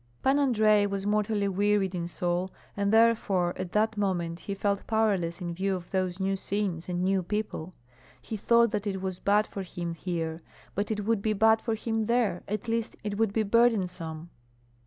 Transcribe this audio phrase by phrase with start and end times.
[0.23, 5.41] Pan Andrei was mortally wearied in soul, and therefore at that moment he felt powerless
[5.41, 7.75] in view of those new scenes and new people.
[8.19, 10.41] He thought that it was bad for him here,
[10.73, 14.31] that it would be bad for him there, at least it would be burdensome.